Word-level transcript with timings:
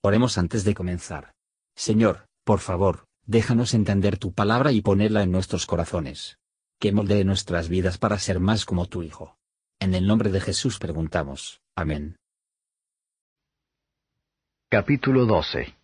Oremos 0.00 0.38
antes 0.38 0.64
de 0.64 0.74
comenzar. 0.74 1.32
Señor, 1.74 2.28
por 2.44 2.60
favor, 2.60 3.06
déjanos 3.26 3.74
entender 3.74 4.16
tu 4.16 4.32
palabra 4.32 4.70
y 4.70 4.80
ponerla 4.80 5.22
en 5.24 5.32
nuestros 5.32 5.66
corazones. 5.66 6.38
Que 6.78 6.92
moldee 6.92 7.24
nuestras 7.24 7.68
vidas 7.68 7.98
para 7.98 8.18
ser 8.18 8.38
más 8.38 8.64
como 8.64 8.86
tu 8.86 9.02
Hijo. 9.02 9.36
En 9.80 9.94
el 9.94 10.06
nombre 10.06 10.30
de 10.30 10.40
Jesús 10.40 10.78
preguntamos. 10.78 11.60
Amén. 11.74 12.16
Capítulo 14.70 15.26
12 15.26 15.74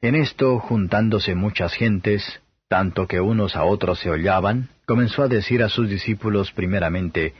En 0.00 0.14
esto, 0.14 0.58
juntándose 0.58 1.34
muchas 1.34 1.74
gentes, 1.74 2.40
tanto 2.68 3.06
que 3.06 3.20
unos 3.20 3.56
a 3.56 3.64
otros 3.64 3.98
se 3.98 4.08
hollaban, 4.08 4.70
comenzó 4.86 5.22
a 5.22 5.28
decir 5.28 5.62
a 5.62 5.68
sus 5.68 5.90
discípulos 5.90 6.52
primeramente, 6.52 7.34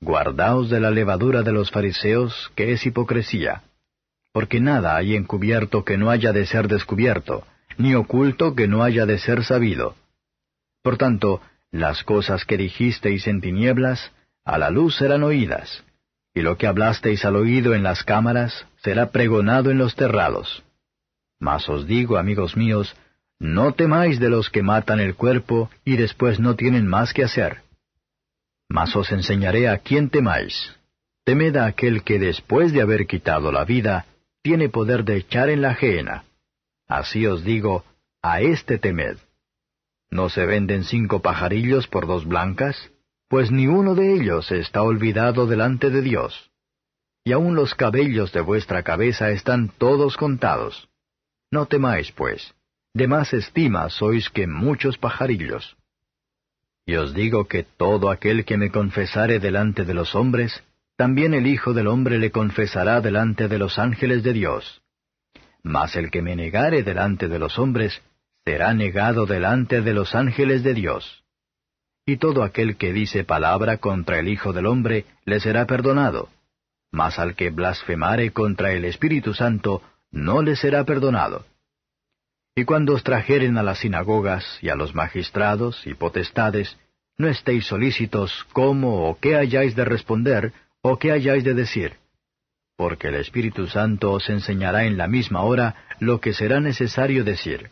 Guardaos 0.00 0.70
de 0.70 0.80
la 0.80 0.90
levadura 0.90 1.42
de 1.42 1.52
los 1.52 1.70
fariseos, 1.70 2.52
que 2.54 2.72
es 2.72 2.86
hipocresía 2.86 3.62
porque 4.36 4.60
nada 4.60 4.96
hay 4.96 5.16
encubierto 5.16 5.82
que 5.82 5.96
no 5.96 6.10
haya 6.10 6.30
de 6.30 6.44
ser 6.44 6.68
descubierto, 6.68 7.46
ni 7.78 7.94
oculto 7.94 8.54
que 8.54 8.68
no 8.68 8.82
haya 8.82 9.06
de 9.06 9.18
ser 9.18 9.44
sabido. 9.44 9.94
Por 10.82 10.98
tanto, 10.98 11.40
las 11.70 12.04
cosas 12.04 12.44
que 12.44 12.58
dijisteis 12.58 13.26
en 13.28 13.40
tinieblas, 13.40 14.12
a 14.44 14.58
la 14.58 14.68
luz 14.68 14.96
serán 14.96 15.22
oídas, 15.22 15.84
y 16.34 16.42
lo 16.42 16.58
que 16.58 16.66
hablasteis 16.66 17.24
al 17.24 17.36
oído 17.36 17.72
en 17.72 17.82
las 17.82 18.04
cámaras, 18.04 18.66
será 18.82 19.10
pregonado 19.10 19.70
en 19.70 19.78
los 19.78 19.96
terrados. 19.96 20.62
Mas 21.40 21.66
os 21.70 21.86
digo, 21.86 22.18
amigos 22.18 22.58
míos, 22.58 22.94
no 23.38 23.72
temáis 23.72 24.20
de 24.20 24.28
los 24.28 24.50
que 24.50 24.62
matan 24.62 25.00
el 25.00 25.14
cuerpo 25.14 25.70
y 25.82 25.96
después 25.96 26.40
no 26.40 26.56
tienen 26.56 26.86
más 26.86 27.14
que 27.14 27.24
hacer. 27.24 27.62
Mas 28.68 28.94
os 28.96 29.10
enseñaré 29.12 29.70
a 29.70 29.78
quién 29.78 30.10
temáis. 30.10 30.76
Temed 31.24 31.56
a 31.56 31.64
aquel 31.64 32.02
que 32.02 32.18
después 32.18 32.74
de 32.74 32.82
haber 32.82 33.06
quitado 33.06 33.50
la 33.50 33.64
vida, 33.64 34.04
tiene 34.46 34.68
poder 34.68 35.02
de 35.02 35.16
echar 35.16 35.48
en 35.50 35.60
la 35.60 35.70
ajena. 35.70 36.22
Así 36.86 37.26
os 37.26 37.42
digo, 37.42 37.84
a 38.22 38.40
este 38.42 38.78
temed. 38.78 39.16
¿No 40.08 40.28
se 40.28 40.46
venden 40.46 40.84
cinco 40.84 41.20
pajarillos 41.20 41.88
por 41.88 42.06
dos 42.06 42.24
blancas? 42.24 42.92
Pues 43.26 43.50
ni 43.50 43.66
uno 43.66 43.96
de 43.96 44.14
ellos 44.14 44.52
está 44.52 44.82
olvidado 44.84 45.48
delante 45.48 45.90
de 45.90 46.00
Dios. 46.00 46.52
Y 47.24 47.32
aun 47.32 47.56
los 47.56 47.74
cabellos 47.74 48.32
de 48.32 48.40
vuestra 48.40 48.84
cabeza 48.84 49.30
están 49.30 49.68
todos 49.68 50.16
contados. 50.16 50.88
No 51.50 51.66
temáis, 51.66 52.12
pues, 52.12 52.54
de 52.94 53.08
más 53.08 53.32
estima 53.32 53.90
sois 53.90 54.30
que 54.30 54.46
muchos 54.46 54.96
pajarillos. 54.96 55.76
Y 56.86 56.94
os 56.94 57.12
digo 57.14 57.48
que 57.48 57.64
todo 57.64 58.10
aquel 58.10 58.44
que 58.44 58.56
me 58.56 58.70
confesare 58.70 59.40
delante 59.40 59.84
de 59.84 59.94
los 59.94 60.14
hombres, 60.14 60.62
también 60.96 61.34
el 61.34 61.46
Hijo 61.46 61.74
del 61.74 61.88
Hombre 61.88 62.18
le 62.18 62.30
confesará 62.30 63.00
delante 63.00 63.48
de 63.48 63.58
los 63.58 63.78
ángeles 63.78 64.22
de 64.22 64.32
Dios. 64.32 64.82
Mas 65.62 65.94
el 65.96 66.10
que 66.10 66.22
me 66.22 66.36
negare 66.36 66.82
delante 66.82 67.28
de 67.28 67.38
los 67.38 67.58
hombres, 67.58 68.02
será 68.44 68.72
negado 68.72 69.26
delante 69.26 69.82
de 69.82 69.92
los 69.92 70.14
ángeles 70.14 70.62
de 70.62 70.74
Dios. 70.74 71.24
Y 72.06 72.16
todo 72.16 72.44
aquel 72.44 72.76
que 72.76 72.92
dice 72.92 73.24
palabra 73.24 73.78
contra 73.78 74.20
el 74.20 74.28
Hijo 74.28 74.52
del 74.52 74.66
Hombre, 74.66 75.04
le 75.24 75.40
será 75.40 75.66
perdonado. 75.66 76.28
Mas 76.92 77.18
al 77.18 77.34
que 77.34 77.50
blasfemare 77.50 78.30
contra 78.30 78.72
el 78.72 78.84
Espíritu 78.84 79.34
Santo, 79.34 79.82
no 80.10 80.40
le 80.40 80.56
será 80.56 80.84
perdonado. 80.84 81.44
Y 82.54 82.64
cuando 82.64 82.94
os 82.94 83.02
trajeren 83.02 83.58
a 83.58 83.62
las 83.62 83.80
sinagogas 83.80 84.58
y 84.62 84.70
a 84.70 84.76
los 84.76 84.94
magistrados 84.94 85.86
y 85.86 85.94
potestades, 85.94 86.78
no 87.18 87.28
estéis 87.28 87.66
solícitos 87.66 88.46
cómo 88.52 89.08
o 89.08 89.18
qué 89.18 89.36
hayáis 89.36 89.74
de 89.74 89.84
responder, 89.84 90.52
o 90.88 90.98
qué 90.98 91.10
hayáis 91.10 91.42
de 91.42 91.54
decir, 91.54 91.96
porque 92.76 93.08
el 93.08 93.16
Espíritu 93.16 93.66
Santo 93.66 94.12
os 94.12 94.28
enseñará 94.30 94.84
en 94.84 94.96
la 94.96 95.08
misma 95.08 95.42
hora 95.42 95.74
lo 95.98 96.20
que 96.20 96.32
será 96.32 96.60
necesario 96.60 97.24
decir. 97.24 97.70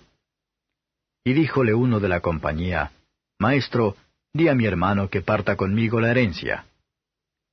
Y 1.25 1.33
díjole 1.33 1.75
uno 1.75 2.01
de 2.01 2.09
la 2.09 2.21
compañía, 2.21 2.91
Maestro, 3.39 3.97
di 4.33 4.49
a 4.49 4.55
mi 4.55 4.67
hermano 4.67 5.11
que 5.11 5.23
parta 5.23 5.55
conmigo 5.55 6.01
la 6.01 6.11
herencia. 6.11 6.67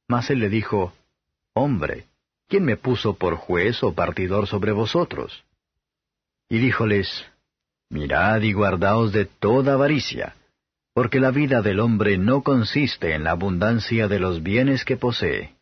Mas 0.08 0.32
él 0.32 0.40
le 0.40 0.50
dijo, 0.50 0.94
Hombre, 1.54 2.06
¿quién 2.48 2.66
me 2.66 2.76
puso 2.76 3.16
por 3.16 3.36
juez 3.36 3.84
o 3.84 3.94
partidor 3.94 4.48
sobre 4.48 4.72
vosotros? 4.72 5.44
Y 6.50 6.58
díjoles, 6.58 7.28
Mirad 7.90 8.42
y 8.42 8.54
guardaos 8.54 9.12
de 9.12 9.26
toda 9.26 9.74
avaricia 9.74 10.36
porque 10.94 11.20
la 11.20 11.32
vida 11.32 11.62
del 11.62 11.80
hombre 11.80 12.18
no 12.18 12.42
consiste 12.42 13.14
en 13.14 13.24
la 13.24 13.32
abundancia 13.32 14.08
de 14.08 14.20
los 14.20 14.44
bienes 14.44 14.84
que 14.84 14.98
posee. 14.98 15.56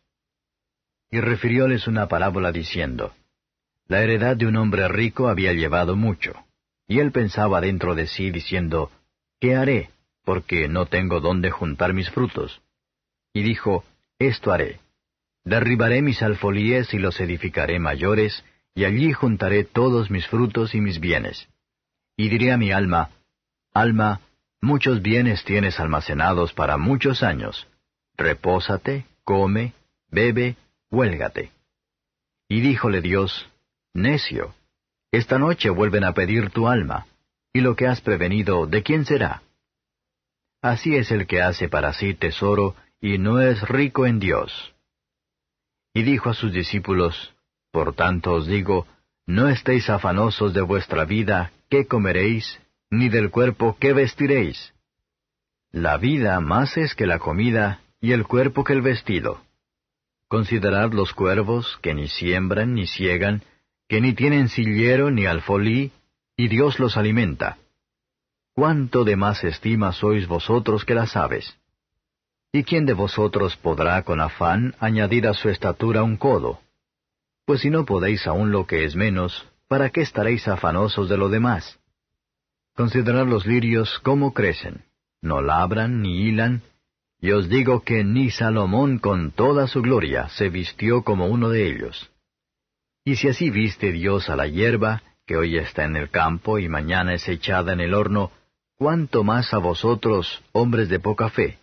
Y 1.10 1.20
refirióles 1.20 1.86
una 1.86 2.08
parábola 2.08 2.52
diciendo, 2.52 3.14
La 3.86 4.02
heredad 4.02 4.36
de 4.36 4.46
un 4.46 4.56
hombre 4.56 4.88
rico 4.88 5.28
había 5.28 5.52
llevado 5.52 5.96
mucho, 5.96 6.34
y 6.86 6.98
él 6.98 7.12
pensaba 7.12 7.60
dentro 7.60 7.94
de 7.94 8.06
sí 8.06 8.30
diciendo, 8.30 8.90
¿Qué 9.40 9.56
haré? 9.56 9.90
porque 10.24 10.68
no 10.68 10.86
tengo 10.86 11.20
dónde 11.20 11.50
juntar 11.50 11.92
mis 11.92 12.10
frutos. 12.10 12.60
Y 13.32 13.42
dijo, 13.42 13.84
Esto 14.18 14.52
haré. 14.52 14.80
Derribaré 15.44 16.02
mis 16.02 16.22
alfolíes 16.22 16.92
y 16.94 16.98
los 16.98 17.18
edificaré 17.20 17.78
mayores, 17.78 18.44
y 18.74 18.84
allí 18.84 19.12
juntaré 19.12 19.64
todos 19.64 20.10
mis 20.10 20.26
frutos 20.26 20.74
y 20.74 20.80
mis 20.80 21.00
bienes. 21.00 21.48
Y 22.16 22.28
diré 22.28 22.52
a 22.52 22.58
mi 22.58 22.70
alma, 22.70 23.10
Alma, 23.72 24.20
Muchos 24.62 25.00
bienes 25.00 25.44
tienes 25.44 25.80
almacenados 25.80 26.52
para 26.52 26.76
muchos 26.76 27.22
años. 27.22 27.66
Repósate, 28.16 29.06
come, 29.24 29.72
bebe, 30.10 30.56
huélgate. 30.90 31.50
Y 32.48 32.60
díjole 32.60 33.00
Dios, 33.00 33.48
Necio, 33.94 34.54
esta 35.12 35.38
noche 35.38 35.70
vuelven 35.70 36.04
a 36.04 36.12
pedir 36.12 36.50
tu 36.50 36.68
alma, 36.68 37.06
y 37.52 37.60
lo 37.60 37.74
que 37.74 37.86
has 37.86 38.00
prevenido, 38.00 38.66
¿de 38.66 38.82
quién 38.82 39.04
será? 39.04 39.42
Así 40.62 40.94
es 40.94 41.10
el 41.10 41.26
que 41.26 41.40
hace 41.40 41.68
para 41.68 41.92
sí 41.92 42.14
tesoro 42.14 42.76
y 43.00 43.18
no 43.18 43.40
es 43.40 43.66
rico 43.66 44.06
en 44.06 44.20
Dios. 44.20 44.74
Y 45.94 46.02
dijo 46.02 46.28
a 46.28 46.34
sus 46.34 46.52
discípulos, 46.52 47.34
Por 47.72 47.94
tanto 47.94 48.32
os 48.34 48.46
digo, 48.46 48.86
no 49.26 49.48
estéis 49.48 49.88
afanosos 49.88 50.52
de 50.52 50.60
vuestra 50.60 51.04
vida, 51.04 51.50
qué 51.68 51.86
comeréis, 51.86 52.60
ni 52.90 53.08
del 53.08 53.30
cuerpo 53.30 53.76
qué 53.78 53.92
vestiréis. 53.92 54.74
La 55.72 55.96
vida 55.96 56.40
más 56.40 56.76
es 56.76 56.94
que 56.94 57.06
la 57.06 57.18
comida, 57.20 57.80
y 58.00 58.12
el 58.12 58.26
cuerpo 58.26 58.64
que 58.64 58.72
el 58.72 58.82
vestido. 58.82 59.40
Considerad 60.28 60.92
los 60.92 61.12
cuervos, 61.12 61.78
que 61.82 61.94
ni 61.94 62.08
siembran 62.08 62.74
ni 62.74 62.86
ciegan, 62.86 63.42
que 63.88 64.00
ni 64.00 64.12
tienen 64.12 64.48
sillero 64.48 65.10
ni 65.10 65.26
alfolí, 65.26 65.92
y 66.36 66.48
Dios 66.48 66.78
los 66.78 66.96
alimenta. 66.96 67.58
¿Cuánto 68.54 69.04
de 69.04 69.16
más 69.16 69.44
estima 69.44 69.92
sois 69.92 70.26
vosotros 70.26 70.84
que 70.84 70.94
las 70.94 71.16
aves? 71.16 71.56
¿Y 72.52 72.64
quién 72.64 72.86
de 72.86 72.94
vosotros 72.94 73.56
podrá 73.56 74.02
con 74.02 74.20
afán 74.20 74.74
añadir 74.80 75.26
a 75.26 75.34
su 75.34 75.48
estatura 75.48 76.02
un 76.02 76.16
codo? 76.16 76.60
Pues 77.44 77.62
si 77.62 77.70
no 77.70 77.84
podéis 77.84 78.26
aún 78.26 78.50
lo 78.50 78.66
que 78.66 78.84
es 78.84 78.96
menos, 78.96 79.46
¿para 79.68 79.90
qué 79.90 80.02
estaréis 80.02 80.46
afanosos 80.48 81.08
de 81.08 81.16
lo 81.16 81.28
demás? 81.28 81.79
Considerad 82.74 83.26
los 83.26 83.46
lirios 83.46 83.98
cómo 84.00 84.32
crecen, 84.32 84.84
no 85.20 85.42
labran 85.42 86.02
ni 86.02 86.22
hilan, 86.22 86.62
y 87.20 87.32
os 87.32 87.48
digo 87.48 87.82
que 87.82 88.04
ni 88.04 88.30
Salomón 88.30 88.98
con 88.98 89.32
toda 89.32 89.66
su 89.66 89.82
gloria 89.82 90.28
se 90.30 90.48
vistió 90.48 91.02
como 91.02 91.26
uno 91.26 91.50
de 91.50 91.66
ellos. 91.66 92.10
Y 93.04 93.16
si 93.16 93.28
así 93.28 93.50
viste 93.50 93.92
Dios 93.92 94.30
a 94.30 94.36
la 94.36 94.46
hierba, 94.46 95.02
que 95.26 95.36
hoy 95.36 95.58
está 95.58 95.84
en 95.84 95.96
el 95.96 96.10
campo 96.10 96.58
y 96.58 96.68
mañana 96.68 97.14
es 97.14 97.28
echada 97.28 97.72
en 97.72 97.80
el 97.80 97.94
horno, 97.94 98.32
cuánto 98.76 99.24
más 99.24 99.52
a 99.52 99.58
vosotros, 99.58 100.42
hombres 100.52 100.88
de 100.88 101.00
poca 101.00 101.28
fe. 101.28 101.58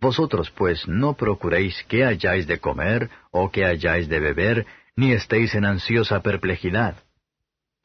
Vosotros 0.00 0.50
pues 0.50 0.86
no 0.86 1.14
procuréis 1.14 1.84
qué 1.88 2.04
hayáis 2.04 2.46
de 2.46 2.60
comer 2.60 3.10
o 3.30 3.50
qué 3.50 3.64
hayáis 3.64 4.08
de 4.08 4.20
beber, 4.20 4.66
ni 4.94 5.12
estéis 5.12 5.54
en 5.54 5.64
ansiosa 5.64 6.22
perplejidad 6.22 7.02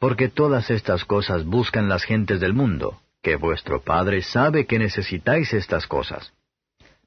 porque 0.02 0.30
todas 0.30 0.72
estas 0.72 1.06
cosas 1.06 1.46
buscan 1.46 1.88
las 1.88 2.04
gentes 2.04 2.40
del 2.40 2.54
mundo, 2.54 3.00
que 3.22 3.36
vuestro 3.36 3.84
Padre 3.84 4.24
sabe 4.24 4.66
que 4.66 4.80
necesitáis 4.80 5.54
estas 5.54 5.86
cosas. 5.86 6.34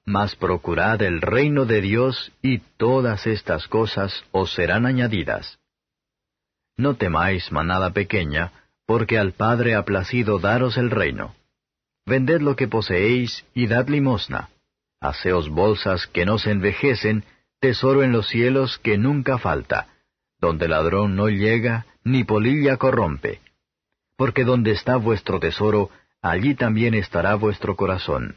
Mas 0.06 0.36
procurad 0.36 1.02
el 1.02 1.20
reino 1.20 1.64
de 1.64 1.80
Dios 1.80 2.30
y 2.40 2.58
todas 2.76 3.26
estas 3.26 3.66
cosas 3.66 4.22
os 4.30 4.54
serán 4.54 4.86
añadidas. 4.86 5.58
No 6.76 6.94
temáis, 6.94 7.50
manada 7.50 7.90
pequeña, 7.90 8.52
porque 8.86 9.18
al 9.18 9.32
Padre 9.32 9.74
ha 9.74 9.84
placido 9.84 10.38
daros 10.38 10.76
el 10.76 10.92
reino. 10.92 11.34
Vended 12.06 12.42
lo 12.42 12.54
que 12.54 12.68
poseéis 12.68 13.44
y 13.54 13.66
dad 13.66 13.88
limosna. 13.88 14.50
Haceos 15.00 15.48
bolsas 15.48 16.06
que 16.06 16.24
no 16.24 16.38
se 16.38 16.52
envejecen, 16.52 17.24
tesoro 17.58 18.04
en 18.04 18.12
los 18.12 18.28
cielos 18.28 18.78
que 18.78 18.98
nunca 18.98 19.38
falta, 19.38 19.88
donde 20.38 20.68
ladrón 20.68 21.16
no 21.16 21.28
llega, 21.28 21.86
ni 22.04 22.24
polilla 22.24 22.76
corrompe. 22.76 23.40
Porque 24.16 24.44
donde 24.44 24.72
está 24.72 24.96
vuestro 24.96 25.40
tesoro, 25.40 25.90
allí 26.22 26.54
también 26.54 26.94
estará 26.94 27.34
vuestro 27.34 27.74
corazón. 27.74 28.36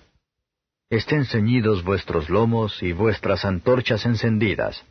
Estén 0.89 1.25
ceñidos 1.25 1.83
vuestros 1.83 2.29
lomos 2.29 2.81
y 2.81 2.93
vuestras 2.93 3.45
antorchas 3.45 4.05
encendidas. 4.05 4.85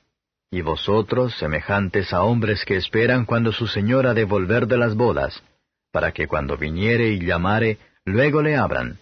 y 0.48 0.60
vosotros 0.60 1.34
semejantes 1.34 2.12
a 2.12 2.22
hombres 2.22 2.64
que 2.64 2.76
esperan 2.76 3.24
cuando 3.24 3.50
su 3.50 3.66
Señor 3.66 4.06
ha 4.06 4.14
de 4.14 4.24
volver 4.24 4.68
de 4.68 4.78
las 4.78 4.94
bodas, 4.94 5.42
para 5.90 6.12
que 6.12 6.28
cuando 6.28 6.56
viniere 6.56 7.08
y 7.08 7.18
llamare, 7.18 7.78
luego 8.04 8.42
le 8.42 8.56
abran. 8.56 8.98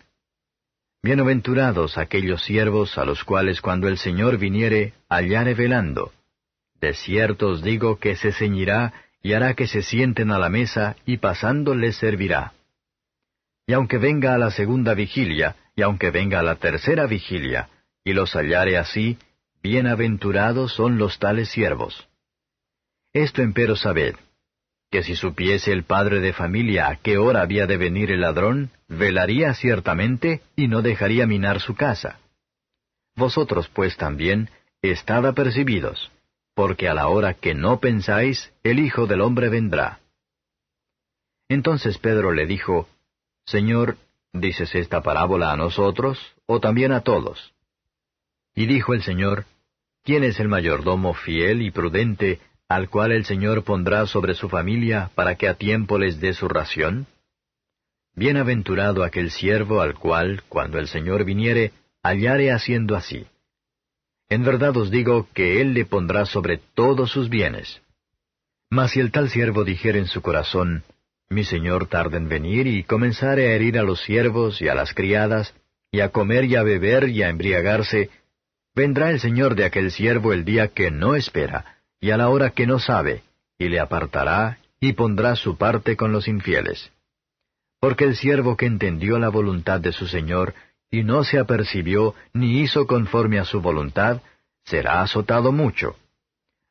Bienaventurados 1.03 1.99
aquellos 1.99 2.43
siervos 2.43 2.97
a 2.97 3.05
los 3.05 3.25
cuales 3.25 3.61
cuando 3.61 3.89
el 3.89 3.99
Señor 3.99 4.39
viniere 4.39 4.95
hallare 5.11 5.53
velando. 5.53 6.13
De 6.81 6.95
cierto 6.95 7.49
os 7.51 7.63
digo 7.63 7.99
que 7.99 8.17
se 8.17 8.33
ceñirá 8.33 8.95
y 9.25 9.33
hará 9.33 9.55
que 9.55 9.67
se 9.67 9.83
sienten 9.83 10.31
a 10.31 10.39
la 10.39 10.51
mesa 10.51 10.97
y 11.07 11.17
pasando 11.17 11.75
les 11.75 11.97
servirá. 11.97 12.53
Y 13.67 13.73
aunque 13.73 13.97
venga 13.97 14.35
a 14.35 14.39
la 14.39 14.51
segunda 14.51 14.93
vigilia, 14.93 15.57
y 15.75 15.81
aunque 15.81 16.11
venga 16.11 16.41
a 16.41 16.43
la 16.43 16.57
tercera 16.57 17.07
vigilia, 17.07 17.71
y 18.05 18.13
los 18.13 18.35
hallare 18.35 18.77
así, 18.77 19.17
bienaventurados 19.63 20.75
son 20.75 20.99
los 20.99 21.19
tales 21.19 21.49
siervos. 21.49 22.07
Esto 23.15 23.41
empero 23.41 23.77
sabed, 23.77 24.15
que 24.91 25.03
si 25.03 25.17
supiese 25.17 25.73
el 25.73 25.85
padre 25.85 26.21
de 26.21 26.35
familia 26.35 26.89
a 26.89 26.97
qué 26.97 27.17
hora 27.17 27.41
había 27.41 27.67
de 27.67 27.79
venir 27.79 28.11
el 28.11 28.21
ladrón, 28.21 28.73
velaría 28.89 29.55
ciertamente 29.55 30.43
y 30.55 30.69
no 30.69 30.83
dejaría 30.83 31.27
minar 31.27 31.61
su 31.61 31.75
casa. 31.75 32.19
Vosotros 33.17 33.71
pues 33.73 33.97
también 33.97 34.51
estad 34.83 35.25
apercibidos, 35.27 36.11
porque 36.55 36.89
a 36.89 36.95
la 36.95 37.09
hora 37.09 37.35
que 37.35 37.55
no 37.55 37.81
pensáis, 37.81 38.53
el 38.63 38.79
Hijo 38.79 39.07
del 39.07 39.21
hombre 39.21 39.49
vendrá. 39.49 40.01
Entonces 41.49 41.99
Pedro 41.99 42.33
le 42.33 42.47
dijo, 42.47 42.89
Señor, 43.45 43.97
¿dices 44.33 44.75
esta 44.75 45.03
parábola 45.03 45.53
a 45.53 45.57
nosotros, 45.57 46.35
o 46.47 46.61
también 46.61 46.93
a 46.93 47.01
todos? 47.01 47.53
Y 48.55 48.67
dijo 48.67 48.95
el 48.95 49.03
Señor, 49.03 49.45
¿quién 50.05 50.25
es 50.25 50.41
el 50.41 50.49
mayordomo 50.49 51.15
fiel 51.15 51.63
y 51.63 51.71
prudente 51.71 52.41
al 52.69 52.89
cual 52.89 53.13
el 53.13 53.25
Señor 53.25 53.65
pondrá 53.65 54.07
sobre 54.07 54.35
su 54.35 54.49
familia 54.49 55.11
para 55.15 55.35
que 55.37 55.49
a 55.49 55.55
tiempo 55.55 55.99
les 55.99 56.21
dé 56.21 56.33
su 56.33 56.49
ración? 56.49 57.07
Bienaventurado 58.15 59.03
aquel 59.03 59.31
siervo 59.31 59.81
al 59.81 59.95
cual, 59.95 60.45
cuando 60.49 60.79
el 60.79 60.87
Señor 60.87 61.25
viniere, 61.25 61.73
hallare 62.03 62.53
haciendo 62.53 62.95
así. 62.95 63.27
En 64.29 64.45
verdad 64.45 64.77
os 64.77 64.91
digo 64.91 65.29
que 65.35 65.61
Él 65.61 65.75
le 65.75 65.85
pondrá 65.85 66.27
sobre 66.27 66.59
todos 66.75 67.11
sus 67.11 67.29
bienes. 67.29 67.83
Mas 68.71 68.93
si 68.93 69.01
el 69.01 69.13
tal 69.13 69.31
siervo 69.31 69.65
dijere 69.65 69.99
en 69.99 70.07
su 70.07 70.23
corazón, 70.23 70.83
Mi 71.29 71.45
Señor 71.45 71.87
tarda 71.87 72.17
en 72.19 72.29
venir 72.29 72.67
y 72.67 72.85
comenzare 72.85 73.49
a 73.49 73.55
herir 73.55 73.79
a 73.79 73.83
los 73.83 74.03
siervos 74.03 74.61
y 74.61 74.69
a 74.69 74.75
las 74.75 74.93
criadas, 74.93 75.55
y 75.91 76.01
a 76.01 76.11
comer 76.11 76.45
y 76.45 76.57
a 76.57 76.63
beber 76.63 77.09
y 77.09 77.23
a 77.23 77.29
embriagarse, 77.29 78.11
vendrá 78.75 79.11
el 79.11 79.21
Señor 79.21 79.55
de 79.55 79.65
aquel 79.65 79.91
siervo 79.91 80.33
el 80.33 80.45
día 80.45 80.69
que 80.69 80.91
no 80.91 81.15
espera, 81.15 81.79
y 82.01 82.11
a 82.11 82.17
la 82.17 82.29
hora 82.29 82.51
que 82.51 82.67
no 82.67 82.79
sabe, 82.79 83.23
y 83.59 83.69
le 83.69 83.81
apartará, 83.81 84.59
y 84.81 84.93
pondrá 84.93 85.37
su 85.37 85.57
parte 85.57 85.97
con 85.97 86.13
los 86.13 86.29
infieles. 86.29 86.91
Porque 87.81 88.05
el 88.05 88.17
siervo 88.17 88.57
que 88.57 88.67
entendió 88.67 89.19
la 89.19 89.29
voluntad 89.29 89.81
de 89.81 89.93
su 89.93 90.07
Señor, 90.07 90.55
y 90.95 91.03
no 91.03 91.25
se 91.25 91.41
apercibió, 91.41 92.15
ni 92.33 92.61
hizo 92.61 92.87
conforme 92.87 93.41
a 93.41 93.45
su 93.45 93.61
voluntad, 93.61 94.23
será 94.65 95.03
azotado 95.03 95.51
mucho. 95.51 95.97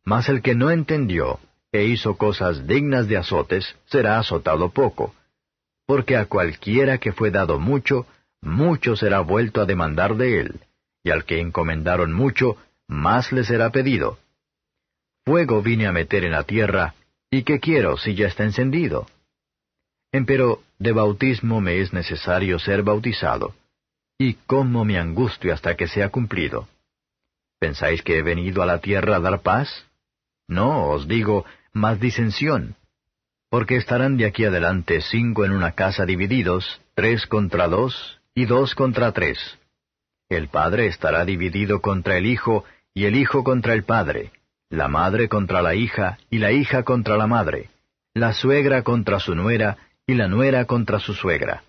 Mas 0.06 0.30
el 0.30 0.42
que 0.42 0.56
no 0.56 0.72
entendió, 0.72 1.40
e 1.74 1.84
hizo 1.86 2.16
cosas 2.16 2.66
dignas 2.66 3.10
de 3.10 3.18
azotes, 3.18 3.76
será 3.86 4.20
azotado 4.20 4.70
poco. 4.70 5.14
Porque 5.86 6.16
a 6.16 6.26
cualquiera 6.28 7.00
que 7.00 7.12
fue 7.12 7.32
dado 7.32 7.60
mucho, 7.60 8.08
mucho 8.42 8.96
será 8.96 9.20
vuelto 9.20 9.60
a 9.62 9.66
demandar 9.66 10.16
de 10.16 10.40
él, 10.40 10.62
y 11.04 11.10
al 11.10 11.26
que 11.26 11.42
encomendaron 11.42 12.14
mucho, 12.14 12.56
más 12.88 13.34
le 13.34 13.44
será 13.44 13.72
pedido. 13.72 14.20
Fuego 15.26 15.62
vine 15.62 15.86
a 15.88 15.92
meter 15.92 16.24
en 16.24 16.32
la 16.32 16.44
tierra, 16.44 16.96
¿y 17.30 17.44
qué 17.44 17.60
quiero 17.60 17.98
si 17.98 18.16
ya 18.16 18.28
está 18.28 18.44
encendido? 18.44 19.06
Empero 20.14 20.62
de 20.80 20.94
bautismo 20.94 21.60
me 21.60 21.82
es 21.82 21.92
necesario 21.92 22.58
ser 22.60 22.84
bautizado. 22.84 23.54
¿Y 24.26 24.36
cómo 24.48 24.86
me 24.86 24.98
angustio 24.98 25.54
hasta 25.54 25.76
que 25.76 25.90
sea 25.90 26.08
cumplido? 26.08 26.70
¿Pensáis 27.60 28.02
que 28.02 28.18
he 28.18 28.22
venido 28.22 28.64
a 28.64 28.66
la 28.66 28.80
tierra 28.80 29.18
a 29.18 29.20
dar 29.20 29.42
paz? 29.42 29.68
No, 30.48 30.86
os 30.92 31.10
digo, 31.10 31.44
más 31.74 32.00
disensión. 32.00 32.78
Porque 33.50 33.76
estarán 33.76 34.16
de 34.16 34.26
aquí 34.26 34.46
adelante 34.46 35.02
cinco 35.02 35.44
en 35.44 35.52
una 35.52 35.74
casa 35.74 36.06
divididos, 36.06 36.80
tres 36.96 37.28
contra 37.28 37.68
dos 37.68 38.22
y 38.34 38.46
dos 38.46 38.76
contra 38.76 39.12
tres. 39.12 39.60
El 40.30 40.48
padre 40.48 40.88
estará 40.88 41.26
dividido 41.26 41.82
contra 41.82 42.18
el 42.18 42.26
hijo 42.26 42.64
y 42.94 43.04
el 43.04 43.18
hijo 43.18 43.44
contra 43.44 43.74
el 43.74 43.84
padre 43.84 44.32
la 44.70 44.88
madre 44.88 45.28
contra 45.28 45.62
la 45.62 45.76
hija 45.76 46.18
y 46.30 46.40
la 46.40 46.54
hija 46.54 46.84
contra 46.84 47.18
la 47.18 47.28
madre, 47.28 47.70
la 48.14 48.34
suegra 48.34 48.84
contra 48.84 49.20
su 49.20 49.36
nuera 49.36 49.78
y 50.08 50.14
la 50.16 50.30
nuera 50.30 50.64
contra 50.64 51.00
su 51.00 51.14
suegra. 51.14 51.64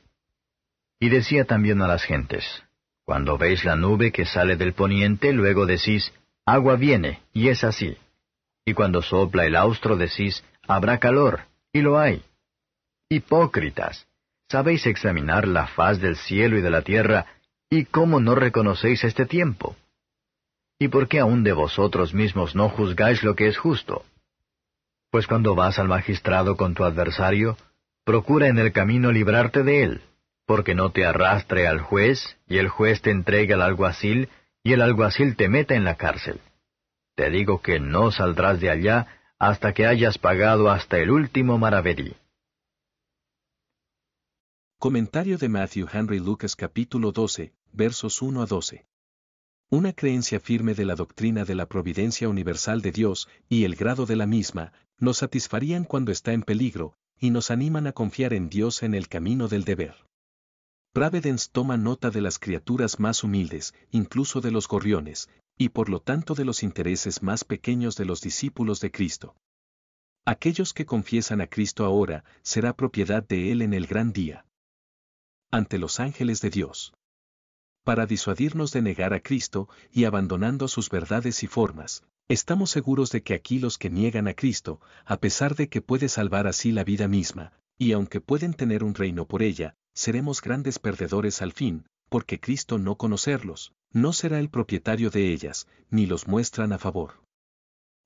Y 1.04 1.10
decía 1.10 1.44
también 1.44 1.82
a 1.82 1.86
las 1.86 2.02
gentes, 2.02 2.62
Cuando 3.04 3.36
veis 3.36 3.62
la 3.66 3.76
nube 3.76 4.10
que 4.10 4.24
sale 4.24 4.56
del 4.56 4.72
poniente, 4.72 5.34
luego 5.34 5.66
decís, 5.66 6.14
Agua 6.46 6.76
viene, 6.76 7.20
y 7.34 7.48
es 7.48 7.62
así. 7.62 7.98
Y 8.64 8.72
cuando 8.72 9.02
sopla 9.02 9.44
el 9.44 9.54
austro 9.54 9.98
decís, 9.98 10.42
Habrá 10.66 10.98
calor, 11.00 11.42
y 11.74 11.82
lo 11.82 11.98
hay. 11.98 12.22
Hipócritas, 13.10 14.06
sabéis 14.48 14.86
examinar 14.86 15.46
la 15.46 15.66
faz 15.66 16.00
del 16.00 16.16
cielo 16.16 16.56
y 16.56 16.62
de 16.62 16.70
la 16.70 16.80
tierra, 16.80 17.26
y 17.68 17.84
cómo 17.84 18.18
no 18.18 18.34
reconocéis 18.34 19.04
este 19.04 19.26
tiempo. 19.26 19.76
¿Y 20.78 20.88
por 20.88 21.06
qué 21.06 21.20
aún 21.20 21.44
de 21.44 21.52
vosotros 21.52 22.14
mismos 22.14 22.54
no 22.54 22.70
juzgáis 22.70 23.22
lo 23.22 23.34
que 23.34 23.48
es 23.48 23.58
justo? 23.58 24.06
Pues 25.10 25.26
cuando 25.26 25.54
vas 25.54 25.78
al 25.78 25.88
magistrado 25.88 26.56
con 26.56 26.72
tu 26.72 26.82
adversario, 26.82 27.58
procura 28.06 28.48
en 28.48 28.56
el 28.56 28.72
camino 28.72 29.12
librarte 29.12 29.62
de 29.64 29.82
él, 29.82 30.02
porque 30.46 30.74
no 30.74 30.92
te 30.92 31.04
arrastre 31.04 31.66
al 31.66 31.80
juez, 31.80 32.36
y 32.46 32.58
el 32.58 32.68
juez 32.68 33.02
te 33.02 33.10
entregue 33.10 33.54
al 33.54 33.62
alguacil, 33.62 34.28
y 34.62 34.72
el 34.72 34.82
alguacil 34.82 35.36
te 35.36 35.48
meta 35.48 35.74
en 35.74 35.84
la 35.84 35.96
cárcel. 35.96 36.40
Te 37.14 37.30
digo 37.30 37.62
que 37.62 37.80
no 37.80 38.10
saldrás 38.10 38.60
de 38.60 38.70
allá 38.70 39.06
hasta 39.38 39.72
que 39.72 39.86
hayas 39.86 40.18
pagado 40.18 40.70
hasta 40.70 40.98
el 40.98 41.10
último 41.10 41.58
maravedí. 41.58 42.14
Comentario 44.78 45.38
de 45.38 45.48
Matthew 45.48 45.88
Henry 45.92 46.18
Lucas 46.18 46.56
capítulo 46.56 47.12
12, 47.12 47.52
versos 47.72 48.20
1 48.20 48.42
a 48.42 48.46
12. 48.46 48.86
Una 49.70 49.92
creencia 49.92 50.40
firme 50.40 50.74
de 50.74 50.84
la 50.84 50.94
doctrina 50.94 51.44
de 51.44 51.54
la 51.54 51.66
providencia 51.66 52.28
universal 52.28 52.82
de 52.82 52.92
Dios 52.92 53.28
y 53.48 53.64
el 53.64 53.76
grado 53.76 54.06
de 54.06 54.16
la 54.16 54.26
misma, 54.26 54.72
nos 54.98 55.18
satisfarían 55.18 55.84
cuando 55.84 56.12
está 56.12 56.32
en 56.32 56.42
peligro, 56.42 56.96
y 57.18 57.30
nos 57.30 57.50
animan 57.50 57.86
a 57.86 57.92
confiar 57.92 58.34
en 58.34 58.48
Dios 58.48 58.82
en 58.82 58.94
el 58.94 59.08
camino 59.08 59.48
del 59.48 59.64
deber. 59.64 59.94
Pravedence 60.94 61.48
toma 61.50 61.76
nota 61.76 62.12
de 62.12 62.20
las 62.20 62.38
criaturas 62.38 63.00
más 63.00 63.24
humildes, 63.24 63.74
incluso 63.90 64.40
de 64.40 64.52
los 64.52 64.68
gorriones, 64.68 65.28
y 65.58 65.70
por 65.70 65.88
lo 65.88 65.98
tanto 65.98 66.36
de 66.36 66.44
los 66.44 66.62
intereses 66.62 67.20
más 67.20 67.42
pequeños 67.42 67.96
de 67.96 68.04
los 68.04 68.20
discípulos 68.20 68.78
de 68.78 68.92
Cristo. 68.92 69.34
Aquellos 70.24 70.72
que 70.72 70.86
confiesan 70.86 71.40
a 71.40 71.48
Cristo 71.48 71.84
ahora, 71.84 72.22
será 72.42 72.76
propiedad 72.76 73.26
de 73.26 73.50
Él 73.50 73.62
en 73.62 73.74
el 73.74 73.88
gran 73.88 74.12
día. 74.12 74.46
Ante 75.50 75.78
los 75.78 75.98
ángeles 75.98 76.40
de 76.40 76.50
Dios 76.50 76.94
para 77.82 78.06
disuadirnos 78.06 78.70
de 78.70 78.80
negar 78.80 79.14
a 79.14 79.20
Cristo 79.20 79.68
y 79.90 80.04
abandonando 80.04 80.68
sus 80.68 80.88
verdades 80.90 81.42
y 81.42 81.48
formas. 81.48 82.04
Estamos 82.28 82.70
seguros 82.70 83.10
de 83.10 83.22
que 83.24 83.34
aquí 83.34 83.58
los 83.58 83.78
que 83.78 83.90
niegan 83.90 84.28
a 84.28 84.34
Cristo, 84.34 84.80
a 85.04 85.18
pesar 85.18 85.56
de 85.56 85.68
que 85.68 85.82
puede 85.82 86.08
salvar 86.08 86.46
así 86.46 86.70
la 86.70 86.84
vida 86.84 87.08
misma, 87.08 87.52
y 87.76 87.92
aunque 87.92 88.20
pueden 88.20 88.54
tener 88.54 88.84
un 88.84 88.94
reino 88.94 89.26
por 89.26 89.42
ella, 89.42 89.76
seremos 89.94 90.42
grandes 90.42 90.78
perdedores 90.78 91.40
al 91.40 91.52
fin, 91.52 91.86
porque 92.08 92.40
Cristo 92.40 92.78
no 92.78 92.96
conocerlos, 92.96 93.72
no 93.92 94.12
será 94.12 94.38
el 94.38 94.50
propietario 94.50 95.10
de 95.10 95.32
ellas, 95.32 95.66
ni 95.90 96.06
los 96.06 96.28
muestran 96.28 96.72
a 96.72 96.78
favor. 96.78 97.22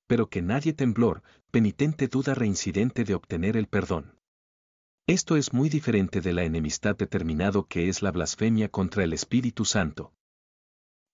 Pero 0.07 0.29
que 0.29 0.41
nadie 0.41 0.73
temblor, 0.73 1.23
penitente 1.51 2.07
duda 2.07 2.33
reincidente 2.33 3.03
de 3.03 3.15
obtener 3.15 3.57
el 3.57 3.67
perdón. 3.67 4.15
Esto 5.07 5.35
es 5.35 5.53
muy 5.53 5.69
diferente 5.69 6.21
de 6.21 6.33
la 6.33 6.43
enemistad 6.43 6.95
determinado 6.95 7.65
que 7.65 7.89
es 7.89 8.03
la 8.03 8.11
blasfemia 8.11 8.69
contra 8.69 9.03
el 9.03 9.13
Espíritu 9.13 9.65
Santo. 9.65 10.13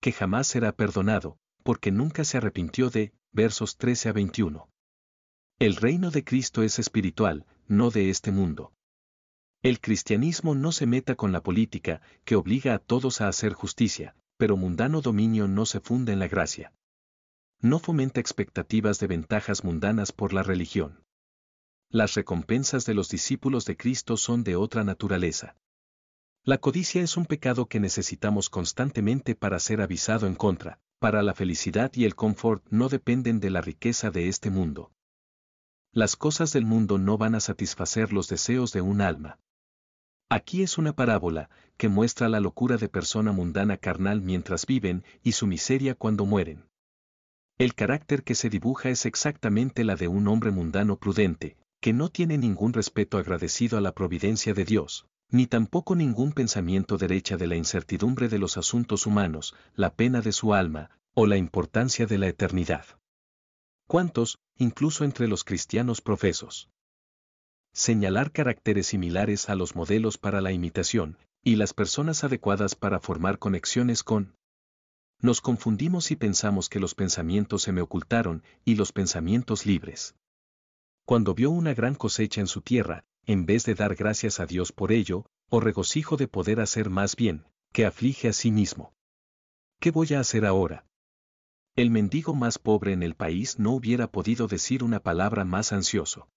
Que 0.01 0.11
jamás 0.11 0.47
será 0.47 0.73
perdonado, 0.73 1.37
porque 1.63 1.91
nunca 1.91 2.25
se 2.25 2.37
arrepintió 2.37 2.89
de, 2.89 3.13
versos 3.31 3.77
13 3.77 4.09
a 4.09 4.11
21. 4.11 4.69
El 5.59 5.77
reino 5.77 6.11
de 6.11 6.25
Cristo 6.25 6.63
es 6.63 6.79
espiritual, 6.79 7.45
no 7.67 7.89
de 7.89 8.09
este 8.09 8.31
mundo. 8.31 8.73
El 9.65 9.81
cristianismo 9.81 10.55
no 10.55 10.71
se 10.71 10.85
meta 10.85 11.15
con 11.15 11.31
la 11.31 11.41
política, 11.41 12.01
que 12.23 12.35
obliga 12.35 12.73
a 12.73 12.79
todos 12.79 13.19
a 13.19 13.27
hacer 13.27 13.53
justicia, 13.53 14.15
pero 14.37 14.55
mundano 14.55 15.01
dominio 15.01 15.47
no 15.47 15.65
se 15.65 15.79
funda 15.79 16.13
en 16.13 16.19
la 16.19 16.27
gracia. 16.27 16.71
No 17.61 17.79
fomenta 17.79 18.19
expectativas 18.19 18.99
de 18.99 19.07
ventajas 19.07 19.63
mundanas 19.63 20.11
por 20.11 20.33
la 20.33 20.43
religión 20.43 21.05
las 21.95 22.13
recompensas 22.15 22.85
de 22.85 22.93
los 22.93 23.07
discípulos 23.07 23.63
de 23.63 23.77
Cristo 23.77 24.17
son 24.17 24.43
de 24.43 24.57
otra 24.57 24.83
naturaleza. 24.83 25.55
La 26.43 26.57
codicia 26.57 27.01
es 27.01 27.15
un 27.15 27.25
pecado 27.25 27.67
que 27.67 27.79
necesitamos 27.79 28.49
constantemente 28.49 29.33
para 29.33 29.59
ser 29.59 29.81
avisado 29.81 30.27
en 30.27 30.35
contra, 30.35 30.79
para 30.99 31.23
la 31.23 31.33
felicidad 31.33 31.91
y 31.95 32.03
el 32.03 32.15
confort 32.15 32.65
no 32.69 32.89
dependen 32.89 33.39
de 33.39 33.49
la 33.49 33.61
riqueza 33.61 34.11
de 34.11 34.27
este 34.27 34.49
mundo. 34.49 34.91
Las 35.93 36.17
cosas 36.17 36.51
del 36.51 36.65
mundo 36.65 36.97
no 36.97 37.17
van 37.17 37.33
a 37.33 37.39
satisfacer 37.39 38.11
los 38.11 38.27
deseos 38.27 38.73
de 38.73 38.81
un 38.81 38.99
alma. 38.99 39.39
Aquí 40.29 40.63
es 40.63 40.77
una 40.77 40.93
parábola 40.93 41.49
que 41.77 41.87
muestra 41.87 42.29
la 42.29 42.39
locura 42.39 42.77
de 42.77 42.89
persona 42.89 43.31
mundana 43.31 43.77
carnal 43.77 44.21
mientras 44.21 44.65
viven 44.65 45.03
y 45.23 45.33
su 45.33 45.45
miseria 45.45 45.93
cuando 45.93 46.25
mueren. 46.25 46.65
El 47.57 47.75
carácter 47.75 48.23
que 48.23 48.35
se 48.35 48.49
dibuja 48.49 48.89
es 48.89 49.05
exactamente 49.05 49.83
la 49.83 49.95
de 49.95 50.07
un 50.07 50.27
hombre 50.27 50.51
mundano 50.51 50.97
prudente, 50.97 51.57
que 51.79 51.93
no 51.93 52.09
tiene 52.09 52.37
ningún 52.37 52.73
respeto 52.73 53.17
agradecido 53.17 53.77
a 53.77 53.81
la 53.81 53.93
providencia 53.93 54.53
de 54.53 54.65
Dios, 54.65 55.05
ni 55.29 55.47
tampoco 55.47 55.95
ningún 55.95 56.33
pensamiento 56.33 56.97
derecha 56.97 57.37
de 57.37 57.47
la 57.47 57.55
incertidumbre 57.55 58.27
de 58.27 58.39
los 58.39 58.57
asuntos 58.57 59.05
humanos, 59.05 59.55
la 59.75 59.93
pena 59.93 60.21
de 60.21 60.31
su 60.31 60.53
alma, 60.53 60.89
o 61.13 61.27
la 61.27 61.37
importancia 61.37 62.07
de 62.07 62.17
la 62.17 62.27
eternidad. 62.27 62.85
¿Cuántos, 63.87 64.39
incluso 64.57 65.05
entre 65.05 65.27
los 65.27 65.43
cristianos 65.43 66.01
profesos? 66.01 66.69
Señalar 67.77 68.31
caracteres 68.31 68.87
similares 68.87 69.49
a 69.49 69.55
los 69.55 69.75
modelos 69.75 70.17
para 70.17 70.39
la 70.39 70.53
imitación, 70.53 71.17
y 71.43 71.57
las 71.57 71.73
personas 71.73 72.23
adecuadas 72.23 72.73
para 72.73 73.01
formar 73.01 73.37
conexiones 73.37 74.01
con. 74.01 74.37
Nos 75.19 75.41
confundimos 75.41 76.09
y 76.09 76.15
pensamos 76.15 76.69
que 76.69 76.79
los 76.79 76.95
pensamientos 76.95 77.63
se 77.63 77.73
me 77.73 77.81
ocultaron, 77.81 78.43
y 78.63 78.75
los 78.75 78.93
pensamientos 78.93 79.65
libres. 79.65 80.15
Cuando 81.03 81.35
vio 81.35 81.51
una 81.51 81.73
gran 81.73 81.95
cosecha 81.95 82.39
en 82.39 82.47
su 82.47 82.61
tierra, 82.61 83.03
en 83.25 83.45
vez 83.45 83.65
de 83.65 83.75
dar 83.75 83.95
gracias 83.95 84.39
a 84.39 84.45
Dios 84.45 84.71
por 84.71 84.93
ello, 84.93 85.25
o 85.49 85.59
regocijo 85.59 86.15
de 86.15 86.29
poder 86.29 86.61
hacer 86.61 86.89
más 86.89 87.17
bien, 87.17 87.43
que 87.73 87.85
aflige 87.85 88.29
a 88.29 88.33
sí 88.33 88.51
mismo. 88.51 88.93
¿Qué 89.81 89.91
voy 89.91 90.13
a 90.13 90.21
hacer 90.21 90.45
ahora? 90.45 90.85
El 91.75 91.91
mendigo 91.91 92.35
más 92.35 92.57
pobre 92.57 92.93
en 92.93 93.03
el 93.03 93.15
país 93.15 93.59
no 93.59 93.71
hubiera 93.71 94.09
podido 94.09 94.47
decir 94.47 94.81
una 94.81 95.01
palabra 95.01 95.43
más 95.43 95.73
ansioso. 95.73 96.29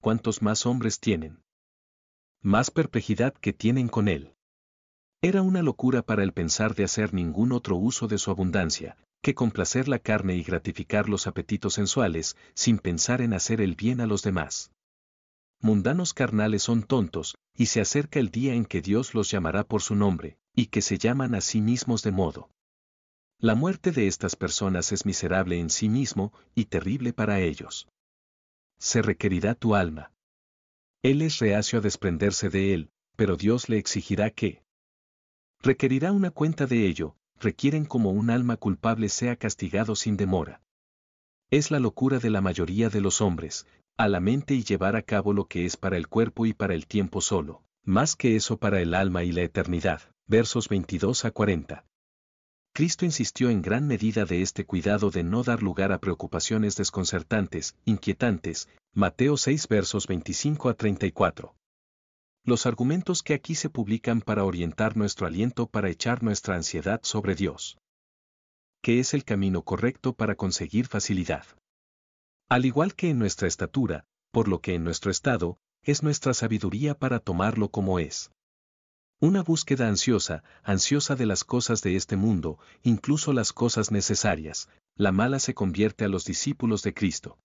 ¿Cuántos 0.00 0.42
más 0.42 0.66
hombres 0.66 1.00
tienen? 1.00 1.42
Más 2.42 2.70
perplejidad 2.70 3.34
que 3.34 3.52
tienen 3.52 3.88
con 3.88 4.08
él. 4.08 4.34
Era 5.22 5.42
una 5.42 5.62
locura 5.62 6.02
para 6.02 6.22
él 6.22 6.32
pensar 6.32 6.74
de 6.74 6.84
hacer 6.84 7.14
ningún 7.14 7.52
otro 7.52 7.76
uso 7.76 8.08
de 8.08 8.18
su 8.18 8.30
abundancia, 8.30 8.96
que 9.22 9.34
complacer 9.34 9.88
la 9.88 9.98
carne 9.98 10.36
y 10.36 10.42
gratificar 10.42 11.08
los 11.08 11.26
apetitos 11.26 11.74
sensuales, 11.74 12.36
sin 12.54 12.78
pensar 12.78 13.20
en 13.20 13.34
hacer 13.34 13.60
el 13.60 13.76
bien 13.76 14.00
a 14.00 14.06
los 14.06 14.22
demás 14.22 14.72
mundanos 15.60 16.14
carnales 16.14 16.62
son 16.62 16.82
tontos, 16.82 17.36
y 17.54 17.66
se 17.66 17.80
acerca 17.80 18.18
el 18.18 18.30
día 18.30 18.54
en 18.54 18.64
que 18.64 18.80
Dios 18.80 19.14
los 19.14 19.30
llamará 19.30 19.64
por 19.64 19.82
su 19.82 19.94
nombre, 19.94 20.38
y 20.54 20.66
que 20.66 20.82
se 20.82 20.98
llaman 20.98 21.34
a 21.34 21.40
sí 21.40 21.60
mismos 21.60 22.02
de 22.02 22.12
modo. 22.12 22.50
La 23.38 23.54
muerte 23.54 23.92
de 23.92 24.06
estas 24.06 24.36
personas 24.36 24.92
es 24.92 25.06
miserable 25.06 25.58
en 25.58 25.70
sí 25.70 25.88
mismo 25.88 26.32
y 26.54 26.66
terrible 26.66 27.12
para 27.12 27.40
ellos. 27.40 27.88
Se 28.80 29.02
requerirá 29.02 29.54
tu 29.54 29.74
alma. 29.74 30.10
Él 31.02 31.20
es 31.20 31.38
reacio 31.38 31.78
a 31.78 31.82
desprenderse 31.82 32.48
de 32.48 32.72
él, 32.74 32.90
pero 33.14 33.36
Dios 33.36 33.68
le 33.68 33.76
exigirá 33.76 34.30
que 34.30 34.62
requerirá 35.62 36.12
una 36.12 36.30
cuenta 36.30 36.66
de 36.66 36.86
ello, 36.86 37.14
requieren 37.38 37.84
como 37.84 38.10
un 38.10 38.30
alma 38.30 38.56
culpable 38.56 39.10
sea 39.10 39.36
castigado 39.36 39.94
sin 39.94 40.16
demora. 40.16 40.62
Es 41.50 41.70
la 41.70 41.78
locura 41.78 42.18
de 42.18 42.30
la 42.30 42.40
mayoría 42.40 42.88
de 42.88 43.02
los 43.02 43.20
hombres, 43.20 43.66
a 43.98 44.08
la 44.08 44.20
mente 44.20 44.54
y 44.54 44.64
llevar 44.64 44.96
a 44.96 45.02
cabo 45.02 45.34
lo 45.34 45.46
que 45.46 45.66
es 45.66 45.76
para 45.76 45.98
el 45.98 46.08
cuerpo 46.08 46.46
y 46.46 46.54
para 46.54 46.74
el 46.74 46.86
tiempo 46.86 47.20
solo, 47.20 47.62
más 47.84 48.16
que 48.16 48.34
eso 48.34 48.56
para 48.56 48.80
el 48.80 48.94
alma 48.94 49.24
y 49.24 49.32
la 49.32 49.42
eternidad. 49.42 50.00
Versos 50.26 50.70
22 50.70 51.26
a 51.26 51.32
40. 51.32 51.84
Cristo 52.72 53.04
insistió 53.04 53.50
en 53.50 53.62
gran 53.62 53.86
medida 53.86 54.24
de 54.24 54.42
este 54.42 54.64
cuidado 54.64 55.10
de 55.10 55.24
no 55.24 55.42
dar 55.42 55.62
lugar 55.62 55.92
a 55.92 55.98
preocupaciones 55.98 56.76
desconcertantes, 56.76 57.76
inquietantes, 57.84 58.68
Mateo 58.94 59.36
6 59.36 59.68
versos 59.68 60.06
25 60.06 60.68
a 60.68 60.74
34. 60.74 61.54
Los 62.44 62.66
argumentos 62.66 63.22
que 63.22 63.34
aquí 63.34 63.54
se 63.54 63.70
publican 63.70 64.20
para 64.20 64.44
orientar 64.44 64.96
nuestro 64.96 65.26
aliento 65.26 65.66
para 65.66 65.90
echar 65.90 66.22
nuestra 66.22 66.54
ansiedad 66.54 67.00
sobre 67.02 67.34
Dios. 67.34 67.76
¿Qué 68.82 68.98
es 68.98 69.14
el 69.14 69.24
camino 69.24 69.62
correcto 69.62 70.14
para 70.14 70.36
conseguir 70.36 70.86
facilidad? 70.86 71.44
Al 72.48 72.64
igual 72.64 72.94
que 72.94 73.10
en 73.10 73.18
nuestra 73.18 73.46
estatura, 73.46 74.04
por 74.30 74.48
lo 74.48 74.60
que 74.60 74.74
en 74.74 74.84
nuestro 74.84 75.10
estado, 75.10 75.58
es 75.82 76.02
nuestra 76.02 76.34
sabiduría 76.34 76.94
para 76.94 77.18
tomarlo 77.18 77.68
como 77.70 77.98
es. 77.98 78.30
Una 79.20 79.42
búsqueda 79.42 79.86
ansiosa, 79.86 80.42
ansiosa 80.62 81.14
de 81.14 81.26
las 81.26 81.44
cosas 81.44 81.82
de 81.82 81.96
este 81.96 82.16
mundo, 82.16 82.58
incluso 82.82 83.32
las 83.32 83.52
cosas 83.52 83.90
necesarias, 83.90 84.68
la 84.96 85.12
mala 85.12 85.38
se 85.38 85.54
convierte 85.54 86.04
a 86.04 86.08
los 86.08 86.24
discípulos 86.24 86.82
de 86.82 86.94
Cristo. 86.94 87.38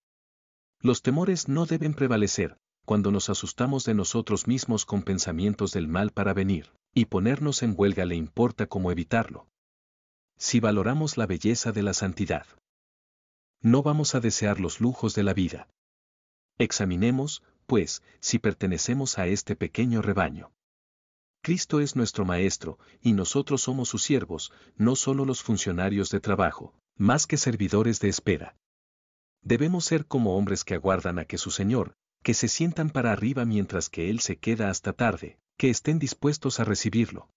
Los 0.81 1.01
temores 1.01 1.47
no 1.47 1.65
deben 1.65 1.93
prevalecer, 1.93 2.57
cuando 2.85 3.11
nos 3.11 3.29
asustamos 3.29 3.83
de 3.83 3.93
nosotros 3.93 4.47
mismos 4.47 4.85
con 4.85 5.03
pensamientos 5.03 5.71
del 5.71 5.87
mal 5.87 6.11
para 6.11 6.33
venir, 6.33 6.71
y 6.93 7.05
ponernos 7.05 7.61
en 7.61 7.73
huelga 7.77 8.05
le 8.05 8.15
importa 8.15 8.67
cómo 8.67 8.91
evitarlo. 8.91 9.47
Si 10.37 10.59
valoramos 10.59 11.17
la 11.17 11.25
belleza 11.25 11.71
de 11.71 11.83
la 11.83 11.93
santidad 11.93 12.45
no 13.65 13.81
vamos 13.81 14.13
a 14.13 14.19
desear 14.19 14.59
los 14.59 14.79
lujos 14.79 15.15
de 15.15 15.23
la 15.23 15.33
vida. 15.33 15.67
Examinemos, 16.59 17.41
pues, 17.65 18.03
si 18.19 18.37
pertenecemos 18.37 19.17
a 19.17 19.25
este 19.25 19.55
pequeño 19.55 20.03
rebaño. 20.03 20.51
Cristo 21.45 21.79
es 21.79 21.95
nuestro 21.95 22.25
Maestro, 22.25 22.79
y 23.03 23.13
nosotros 23.13 23.61
somos 23.61 23.87
sus 23.87 24.01
siervos, 24.01 24.51
no 24.77 24.95
solo 24.95 25.25
los 25.25 25.43
funcionarios 25.43 26.09
de 26.09 26.19
trabajo, 26.19 26.73
más 26.97 27.27
que 27.27 27.37
servidores 27.37 27.99
de 27.99 28.09
espera. 28.09 28.57
Debemos 29.43 29.85
ser 29.85 30.07
como 30.07 30.37
hombres 30.37 30.63
que 30.63 30.73
aguardan 30.73 31.19
a 31.19 31.25
que 31.25 31.37
su 31.37 31.51
Señor, 31.51 31.93
que 32.23 32.33
se 32.33 32.47
sientan 32.47 32.89
para 32.89 33.11
arriba 33.11 33.45
mientras 33.45 33.89
que 33.89 34.09
Él 34.09 34.21
se 34.21 34.37
queda 34.37 34.71
hasta 34.71 34.93
tarde, 34.93 35.37
que 35.55 35.69
estén 35.69 35.99
dispuestos 35.99 36.59
a 36.59 36.63
recibirlo. 36.63 37.29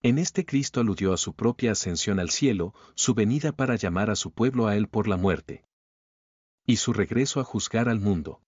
En 0.00 0.16
este 0.16 0.46
Cristo 0.46 0.80
aludió 0.80 1.12
a 1.12 1.18
su 1.18 1.34
propia 1.34 1.72
ascensión 1.72 2.20
al 2.20 2.30
cielo, 2.30 2.72
su 2.94 3.12
venida 3.12 3.52
para 3.52 3.76
llamar 3.76 4.08
a 4.08 4.16
su 4.16 4.32
pueblo 4.32 4.68
a 4.68 4.74
él 4.74 4.88
por 4.88 5.06
la 5.06 5.18
muerte. 5.18 5.66
Y 6.64 6.76
su 6.76 6.94
regreso 6.94 7.40
a 7.40 7.44
juzgar 7.44 7.90
al 7.90 8.00
mundo. 8.00 8.40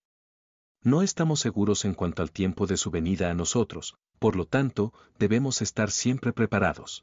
No 0.82 1.02
estamos 1.02 1.40
seguros 1.40 1.84
en 1.84 1.92
cuanto 1.92 2.22
al 2.22 2.32
tiempo 2.32 2.66
de 2.66 2.78
su 2.78 2.90
venida 2.90 3.30
a 3.30 3.34
nosotros, 3.34 3.98
por 4.20 4.36
lo 4.36 4.46
tanto, 4.46 4.92
debemos 5.18 5.62
estar 5.62 5.90
siempre 5.90 6.32
preparados. 6.32 7.02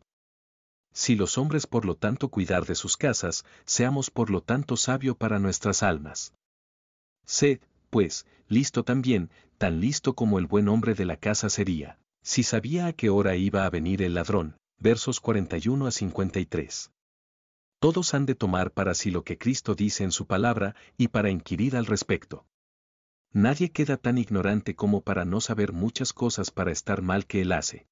Si 0.93 1.15
los 1.15 1.37
hombres 1.37 1.67
por 1.67 1.83
lo 1.83 1.95
tanto 1.95 2.29
cuidar 2.29 2.65
de 2.65 2.75
sus 2.75 2.95
casas, 2.95 3.43
seamos 3.65 4.09
por 4.09 4.29
lo 4.29 4.39
tanto 4.39 4.77
sabio 4.77 5.15
para 5.15 5.37
nuestras 5.37 5.83
almas. 5.83 6.33
Sed, 7.25 7.59
pues, 7.89 8.25
listo 8.47 8.85
también, 8.85 9.29
tan 9.57 9.81
listo 9.81 10.13
como 10.13 10.39
el 10.39 10.47
buen 10.47 10.69
hombre 10.69 10.93
de 10.93 11.03
la 11.03 11.17
casa 11.17 11.49
sería 11.49 11.99
si 12.27 12.43
sabía 12.43 12.87
a 12.87 12.93
qué 12.93 13.09
hora 13.09 13.37
iba 13.37 13.65
a 13.65 13.69
venir 13.69 14.01
el 14.01 14.15
ladrón. 14.15 14.57
Versos 14.79 15.21
41 15.21 15.87
a 15.87 15.91
53. 15.91 16.91
Todos 17.79 18.13
han 18.13 18.25
de 18.25 18.35
tomar 18.35 18.71
para 18.71 18.93
sí 18.95 19.11
lo 19.11 19.23
que 19.23 19.37
Cristo 19.37 19.75
dice 19.75 20.03
en 20.03 20.11
su 20.11 20.27
palabra 20.27 20.75
y 20.97 21.07
para 21.07 21.29
inquirir 21.29 21.77
al 21.77 21.85
respecto. 21.85 22.45
Nadie 23.37 23.69
queda 23.69 23.97
tan 23.97 24.17
ignorante 24.17 24.75
como 24.75 25.01
para 25.01 25.23
no 25.23 25.41
saber 25.41 25.71
muchas 25.71 26.11
cosas 26.11 26.49
para 26.49 26.71
estar 26.71 27.03
mal 27.03 27.27
que 27.27 27.41
él 27.41 27.51
hace. 27.51 27.85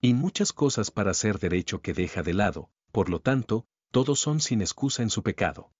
Y 0.00 0.12
muchas 0.12 0.52
cosas 0.52 0.90
para 0.90 1.12
hacer 1.12 1.38
derecho 1.38 1.82
que 1.82 1.94
deja 1.94 2.24
de 2.24 2.34
lado, 2.34 2.68
por 2.90 3.10
lo 3.10 3.20
tanto, 3.20 3.64
todos 3.92 4.18
son 4.18 4.40
sin 4.40 4.60
excusa 4.60 5.04
en 5.04 5.10
su 5.10 5.22
pecado. 5.22 5.70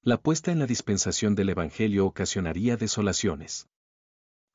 La 0.00 0.16
puesta 0.16 0.50
en 0.52 0.58
la 0.58 0.66
dispensación 0.66 1.34
del 1.34 1.50
Evangelio 1.50 2.06
ocasionaría 2.06 2.78
desolaciones. 2.78 3.68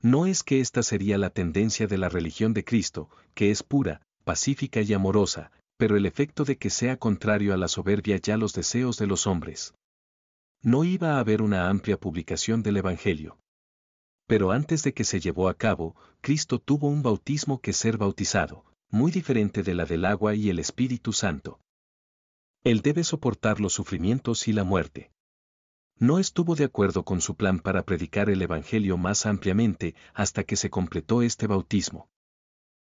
No 0.02 0.26
es 0.26 0.42
que 0.42 0.58
esta 0.58 0.82
sería 0.82 1.16
la 1.16 1.30
tendencia 1.30 1.86
de 1.86 1.96
la 1.96 2.08
religión 2.08 2.54
de 2.54 2.64
Cristo, 2.64 3.08
que 3.34 3.52
es 3.52 3.62
pura, 3.62 4.02
pacífica 4.24 4.80
y 4.80 4.92
amorosa, 4.94 5.52
pero 5.76 5.96
el 5.96 6.06
efecto 6.06 6.44
de 6.44 6.58
que 6.58 6.70
sea 6.70 6.96
contrario 6.96 7.54
a 7.54 7.56
la 7.56 7.68
soberbia 7.68 8.16
ya 8.16 8.36
los 8.36 8.52
deseos 8.52 8.98
de 8.98 9.06
los 9.06 9.28
hombres. 9.28 9.74
No 10.62 10.84
iba 10.84 11.16
a 11.16 11.20
haber 11.20 11.42
una 11.42 11.68
amplia 11.68 11.98
publicación 11.98 12.62
del 12.62 12.78
Evangelio. 12.78 13.38
Pero 14.26 14.50
antes 14.50 14.82
de 14.82 14.92
que 14.92 15.04
se 15.04 15.20
llevó 15.20 15.48
a 15.48 15.54
cabo, 15.54 15.96
Cristo 16.20 16.58
tuvo 16.58 16.88
un 16.88 17.02
bautismo 17.02 17.60
que 17.60 17.72
ser 17.72 17.96
bautizado, 17.96 18.64
muy 18.90 19.10
diferente 19.10 19.62
de 19.62 19.74
la 19.74 19.84
del 19.84 20.04
agua 20.04 20.34
y 20.34 20.50
el 20.50 20.58
Espíritu 20.58 21.12
Santo. 21.12 21.60
Él 22.64 22.82
debe 22.82 23.04
soportar 23.04 23.60
los 23.60 23.72
sufrimientos 23.72 24.48
y 24.48 24.52
la 24.52 24.64
muerte 24.64 25.12
no 25.98 26.20
estuvo 26.20 26.54
de 26.54 26.64
acuerdo 26.64 27.04
con 27.04 27.20
su 27.20 27.34
plan 27.34 27.58
para 27.58 27.82
predicar 27.82 28.30
el 28.30 28.40
Evangelio 28.40 28.96
más 28.96 29.26
ampliamente 29.26 29.96
hasta 30.14 30.44
que 30.44 30.54
se 30.54 30.70
completó 30.70 31.22
este 31.22 31.48
bautismo. 31.48 32.08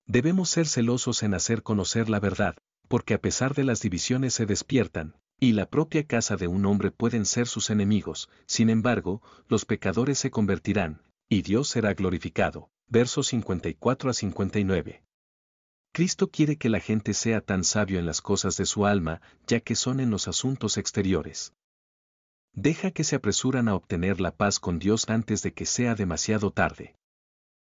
Debemos 0.06 0.48
ser 0.48 0.66
celosos 0.66 1.22
en 1.22 1.34
hacer 1.34 1.62
conocer 1.62 2.08
la 2.08 2.20
verdad, 2.20 2.56
porque 2.88 3.14
a 3.14 3.20
pesar 3.20 3.54
de 3.54 3.64
las 3.64 3.80
divisiones 3.80 4.32
se 4.34 4.46
despiertan, 4.46 5.16
y 5.42 5.54
la 5.54 5.68
propia 5.68 6.06
casa 6.06 6.36
de 6.36 6.46
un 6.46 6.64
hombre 6.66 6.92
pueden 6.92 7.26
ser 7.26 7.48
sus 7.48 7.70
enemigos, 7.70 8.30
sin 8.46 8.70
embargo, 8.70 9.20
los 9.48 9.64
pecadores 9.64 10.16
se 10.20 10.30
convertirán, 10.30 11.02
y 11.28 11.42
Dios 11.42 11.66
será 11.66 11.94
glorificado. 11.94 12.70
Versos 12.86 13.26
54 13.26 14.10
a 14.10 14.12
59. 14.12 15.02
Cristo 15.90 16.30
quiere 16.30 16.58
que 16.58 16.68
la 16.68 16.78
gente 16.78 17.12
sea 17.12 17.40
tan 17.40 17.64
sabio 17.64 17.98
en 17.98 18.06
las 18.06 18.22
cosas 18.22 18.56
de 18.56 18.66
su 18.66 18.86
alma, 18.86 19.20
ya 19.48 19.58
que 19.58 19.74
son 19.74 19.98
en 19.98 20.10
los 20.10 20.28
asuntos 20.28 20.78
exteriores. 20.78 21.52
Deja 22.52 22.92
que 22.92 23.02
se 23.02 23.16
apresuran 23.16 23.66
a 23.66 23.74
obtener 23.74 24.20
la 24.20 24.36
paz 24.36 24.60
con 24.60 24.78
Dios 24.78 25.06
antes 25.08 25.42
de 25.42 25.52
que 25.52 25.66
sea 25.66 25.96
demasiado 25.96 26.52
tarde. 26.52 26.94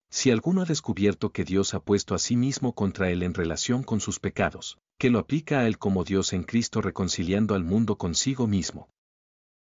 Si 0.09 0.31
alguno 0.31 0.63
ha 0.63 0.65
descubierto 0.65 1.31
que 1.31 1.43
Dios 1.43 1.75
ha 1.75 1.81
puesto 1.81 2.15
a 2.15 2.17
sí 2.17 2.35
mismo 2.35 2.73
contra 2.73 3.11
él 3.11 3.21
en 3.21 3.35
relación 3.35 3.83
con 3.83 3.99
sus 3.99 4.19
pecados, 4.19 4.79
que 4.99 5.09
lo 5.09 5.19
aplica 5.19 5.61
a 5.61 5.67
él 5.67 5.79
como 5.79 6.03
Dios 6.03 6.33
en 6.33 6.43
Cristo 6.43 6.81
reconciliando 6.81 7.55
al 7.55 7.63
mundo 7.63 7.97
consigo 7.97 8.47
mismo. 8.47 8.89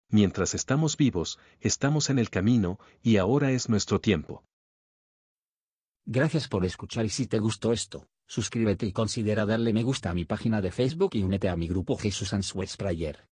Mientras 0.08 0.54
estamos 0.54 0.96
vivos, 0.96 1.40
estamos 1.60 2.08
en 2.08 2.20
el 2.20 2.30
camino, 2.30 2.78
y 3.02 3.16
ahora 3.16 3.50
es 3.50 3.68
nuestro 3.68 4.00
tiempo. 4.00 4.44
Gracias 6.06 6.46
por 6.46 6.64
escuchar 6.64 7.04
y 7.04 7.08
si 7.08 7.26
te 7.26 7.40
gustó 7.40 7.72
esto, 7.72 8.06
suscríbete 8.28 8.86
y 8.86 8.92
considera 8.92 9.44
darle 9.44 9.72
me 9.72 9.82
gusta 9.82 10.10
a 10.10 10.14
mi 10.14 10.24
página 10.24 10.60
de 10.60 10.70
Facebook 10.70 11.10
y 11.14 11.24
únete 11.24 11.48
a 11.48 11.56
mi 11.56 11.66
grupo 11.66 11.96
Jesús 11.96 12.32
Answers 12.32 12.76
Prayer. 12.76 13.26